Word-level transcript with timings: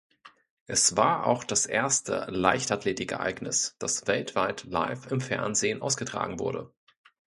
Es 0.65 0.97
war 0.97 1.27
auch 1.27 1.43
das 1.43 1.67
erste 1.67 2.25
Leichtathletik-Ereignis, 2.27 3.75
das 3.77 4.07
weltweit 4.07 4.63
live 4.63 5.05
im 5.11 5.21
Fernsehen 5.21 5.83
ausgetragen 5.83 6.39
wurde. 6.39 6.73